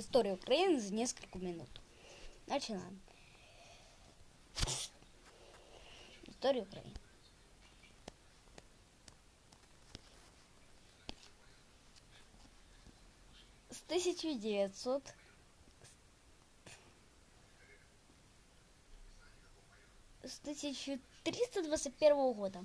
[0.00, 1.68] История Украины за несколько минут.
[2.46, 2.98] Начинаем.
[6.26, 6.94] История Украины.
[13.68, 15.02] С 1900
[20.22, 22.64] с 1321 года.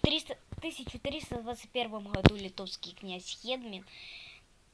[0.00, 3.86] 300, 1321 году литовский князь Хедмин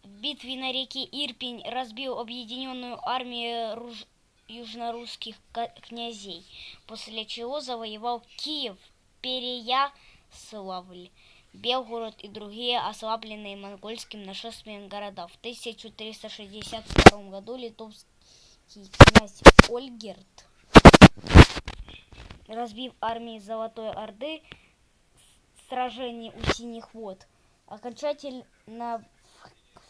[0.09, 4.07] в битве на реке Ирпень разбил объединенную армию руж...
[4.49, 5.37] южнорусских
[5.83, 6.45] князей,
[6.87, 8.79] после чего завоевал Киев,
[9.21, 11.11] Переяславль,
[11.53, 15.29] Белгород и другие ослабленные монгольским нашествием города.
[15.29, 18.09] В 1362 году литовский
[18.73, 20.47] князь Ольгерт,
[22.47, 24.43] разбив армии Золотой Орды,
[25.69, 27.27] сражение у Синих вод,
[27.67, 29.05] окончательно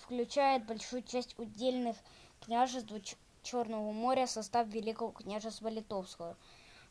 [0.09, 1.95] включает большую часть удельных
[2.41, 2.91] княжеств
[3.43, 6.35] Черного моря в состав Великого княжества Литовского.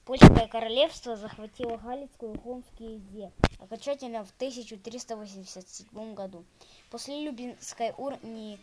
[0.05, 6.45] Польское королевство захватило Галицкую и Холмские земли окончательно в 1387 году.
[6.91, 8.59] После Любинской унии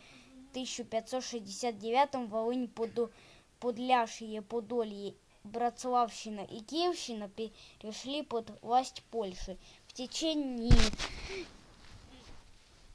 [0.47, 3.11] в 1569 Волынь, Под...
[3.59, 9.59] Подляшье, Подолье, Братславщина и Киевщина перешли под власть Польши.
[9.89, 10.73] В течение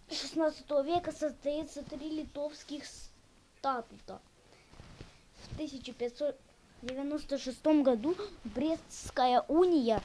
[0.10, 2.84] XVI века состоится три литовских
[3.58, 4.20] статута.
[5.44, 10.02] В 1596 году Брестская уния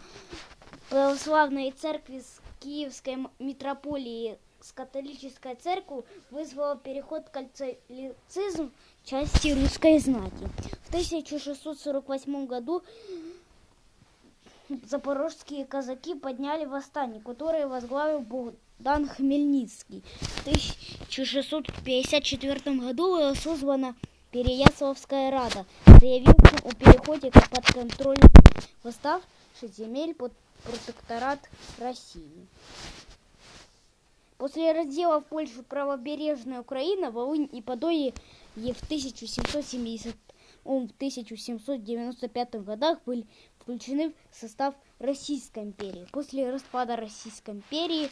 [0.91, 7.45] православной церкви с Киевской митрополии с католической церковью вызвала переход к
[9.05, 10.49] части русской знати.
[10.85, 12.83] В 1648 году
[14.87, 20.03] запорожские казаки подняли восстание, которое возглавил Богдан Хмельницкий.
[20.21, 23.95] В 1654 году была созвана
[24.31, 28.31] Переяславская рада, заявившая о переходе к подконтрольным
[28.83, 31.39] восставших земель под протекторат
[31.79, 32.47] России.
[34.37, 38.13] После раздела в Польшу правобережная Украина, Волынь и Подолье
[38.55, 40.15] в 1770
[40.65, 43.27] в 1795 годах были
[43.59, 46.07] включены в состав Российской империи.
[46.13, 48.09] После распада Российской империи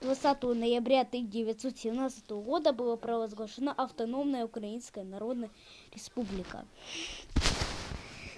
[0.00, 5.50] 20 ноября 1917 года была провозглашена автономная Украинская Народная
[5.94, 6.66] Республика.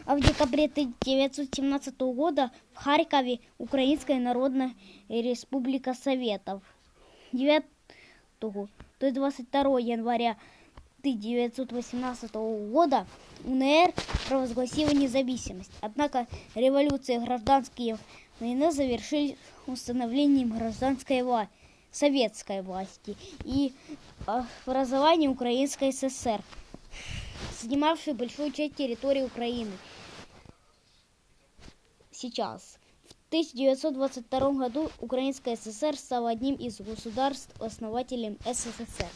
[0.05, 4.75] А в декабре 1917 года в Харькове Украинская Народная
[5.09, 6.63] Республика Советов.
[7.33, 7.65] 9
[8.39, 8.69] то
[9.01, 10.37] есть 22 января
[11.07, 13.07] 1918 года
[13.45, 13.93] УНР
[14.29, 15.71] провозгласила независимость.
[15.81, 17.97] Однако революция гражданские
[18.41, 19.37] войны завершились
[19.69, 21.53] установлением гражданской власти,
[21.93, 23.73] советской власти и
[24.27, 26.43] образованием Украинской ССР,
[27.61, 29.73] занимавшей большую часть территории Украины.
[32.11, 32.79] Сейчас.
[33.05, 39.11] В 1922 году Украинская ССР стала одним из государств-основателем СССР.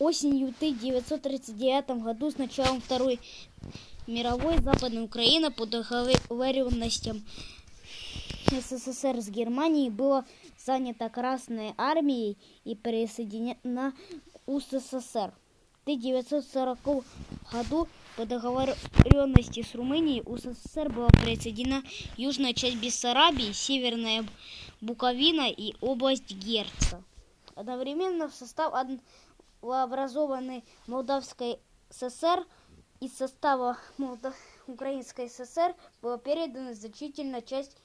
[0.00, 3.20] Осенью 1939 году с началом Второй
[4.08, 7.22] мировой Западная Украина по договоренностям
[8.50, 10.24] СССР с Германией была
[10.58, 15.32] занята Красной армией и присоединена к УССР.
[15.32, 16.78] В 1940
[17.52, 21.84] году по договоренности с Румынией УССР была присоединена
[22.16, 24.26] южная часть Бессарабии, северная
[24.80, 27.00] Буковина и область Герца.
[27.54, 28.74] Одновременно в состав
[29.72, 31.58] образованной Молдавской
[31.90, 32.46] ССР
[33.00, 34.34] из состава Молдав...
[34.66, 37.76] Украинской ССР была передана значительная часть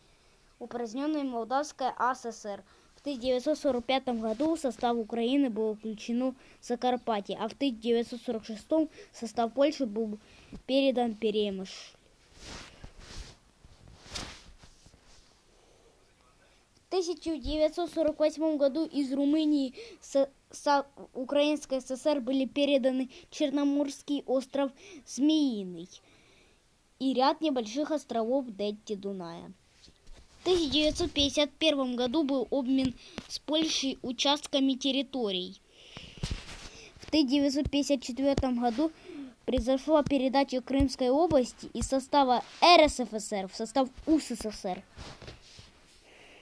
[0.60, 2.64] упраздненной Молдавской АССР.
[2.96, 9.86] В 1945 году в состав Украины было включено Закарпатье, а в 1946 в состав Польши
[9.86, 10.20] был
[10.66, 11.94] передан Перемыш.
[16.84, 19.74] В 1948 году из Румынии
[21.14, 24.72] Украинской ССР были переданы Черноморский остров
[25.06, 25.88] Змеиный
[26.98, 29.54] и ряд небольших островов Детти Дуная.
[30.40, 32.96] В 1951 году был обмен
[33.28, 35.62] с Польшей участками территорий.
[36.96, 38.92] В 1954 году
[39.46, 44.82] произошла передача Крымской области из состава РСФСР в состав УССР.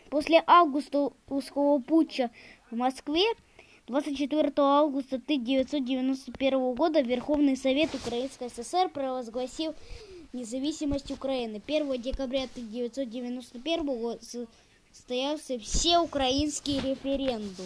[0.10, 2.31] После августовского путча
[2.71, 3.25] в Москве
[3.88, 9.74] 24 августа 1991 года Верховный Совет Украинской ССР провозгласил
[10.34, 11.62] независимость Украины.
[11.66, 14.19] 1 декабря 1991 года
[14.92, 17.66] состоялся всеукраинский референдум.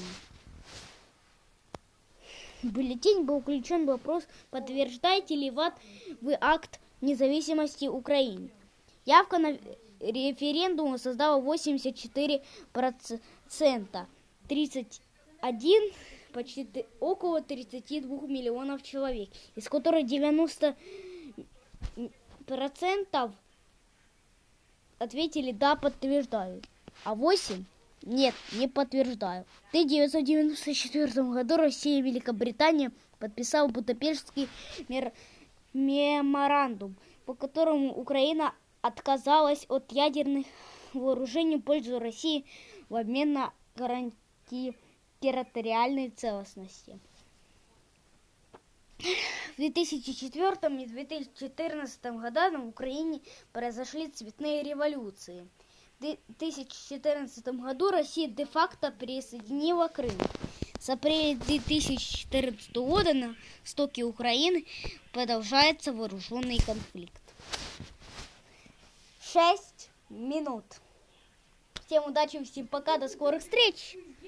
[2.61, 8.51] В бюллетень был включен вопрос, подтверждаете ли вы акт независимости Украины.
[9.05, 9.57] Явка на
[9.99, 14.05] референдум создала 84%,
[15.41, 15.93] 31,
[16.33, 20.75] почти около 32 миллионов человек, из которых 90%
[24.99, 26.61] ответили «да, подтверждаю»,
[27.03, 27.65] а 8
[28.03, 29.45] нет, не подтверждаю.
[29.65, 34.49] В 1994 году Россия и Великобритания подписала Будапештский
[35.73, 36.95] меморандум,
[37.25, 40.47] по которому Украина отказалась от ядерных
[40.93, 42.45] вооружений в пользу России
[42.89, 44.73] в обмен на гарантии
[45.20, 46.98] территориальной целостности.
[48.98, 53.20] В 2004 и 2014 годах в Украине
[53.52, 55.48] произошли цветные революции.
[55.98, 60.18] В 2014 году Россия де-факто присоединила Крым.
[60.78, 63.34] С апреля 2014 года на
[63.64, 64.66] стоке Украины
[65.12, 67.22] продолжается вооруженный конфликт.
[69.32, 70.64] 6 минут.
[71.86, 73.96] Всем удачи, всем пока, до скорых встреч!